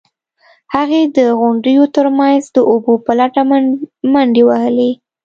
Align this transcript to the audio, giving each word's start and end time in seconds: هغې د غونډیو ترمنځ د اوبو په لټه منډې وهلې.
هغې 0.75 1.01
د 1.17 1.19
غونډیو 1.39 1.83
ترمنځ 1.95 2.41
د 2.55 2.57
اوبو 2.71 2.93
په 3.05 3.11
لټه 3.19 3.41
منډې 4.11 4.43
وهلې. 4.47 4.91